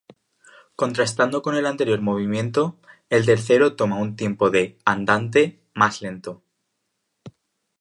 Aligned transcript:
Contrastando 0.75 1.43
con 1.43 1.53
el 1.55 1.67
anterior 1.67 2.01
movimiento, 2.01 2.75
el 3.11 3.23
tercero 3.23 3.75
toma 3.75 3.99
un 4.01 4.15
tiempo 4.15 4.49
de 4.49 4.79
"Andante" 4.83 5.59
más 5.75 6.01
lento. 6.01 6.41